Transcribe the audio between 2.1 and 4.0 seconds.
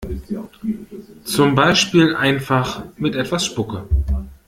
einfach mit etwas Spucke.